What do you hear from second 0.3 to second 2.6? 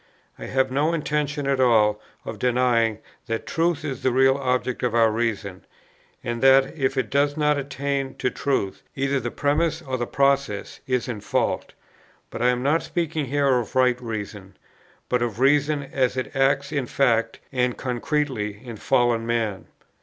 I have no intention at all of